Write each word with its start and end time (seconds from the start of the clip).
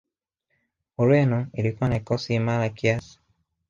ureno 0.97 1.47
ilikuwa 1.53 1.89
na 1.89 1.99
kikosi 1.99 2.33
imara 2.33 2.69
kiasi 2.69 3.19